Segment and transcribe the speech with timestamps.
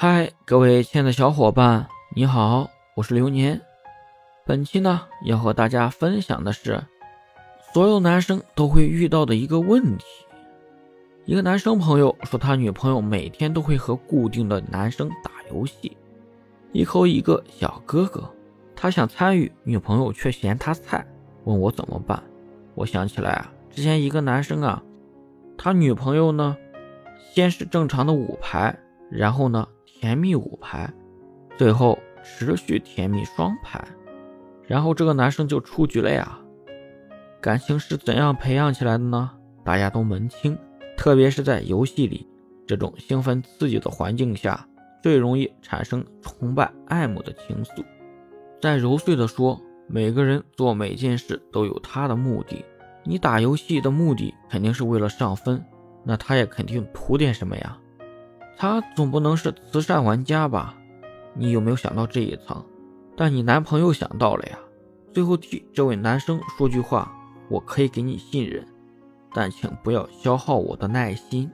[0.00, 3.60] 嗨，各位亲爱的小伙伴，你好，我是流年。
[4.46, 6.80] 本期呢，要和大家分享的是，
[7.74, 10.04] 所有男生都会遇到的一个问题。
[11.24, 15.96] 一个男生朋友说，他女朋友每天都会和固定的男生打游戏，
[16.70, 18.32] 一口一个小哥哥，
[18.76, 21.04] 他想参与，女朋友却嫌他菜，
[21.42, 22.22] 问我怎么办。
[22.76, 24.80] 我想起来啊，之前一个男生啊，
[25.56, 26.56] 他女朋友呢，
[27.34, 28.78] 先是正常的五排，
[29.10, 29.66] 然后呢。
[30.00, 30.88] 甜蜜五排，
[31.56, 33.84] 最后持续甜蜜双排，
[34.62, 36.38] 然后这个男生就出局了呀。
[37.40, 39.28] 感情是怎样培养起来的呢？
[39.64, 40.56] 大家都门清，
[40.96, 42.28] 特别是在游戏里
[42.64, 44.64] 这种兴奋刺激的环境下，
[45.02, 47.84] 最容易产生崇拜爱慕的情愫。
[48.62, 52.64] 再揉碎的说，每个人做每件事都有他的目的。
[53.02, 55.60] 你打游戏的目的肯定是为了上分，
[56.04, 57.76] 那他也肯定图点什么呀？
[58.58, 60.74] 他总不能是慈善玩家吧？
[61.32, 62.64] 你有没有想到这一层？
[63.16, 64.58] 但你男朋友想到了呀。
[65.12, 67.12] 最后替这位男生说句话：
[67.48, 68.66] 我可以给你信任，
[69.32, 71.48] 但请不要消耗我的耐心。